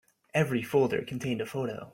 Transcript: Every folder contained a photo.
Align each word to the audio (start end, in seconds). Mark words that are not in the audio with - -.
Every 0.33 0.63
folder 0.63 1.03
contained 1.03 1.41
a 1.41 1.45
photo. 1.45 1.89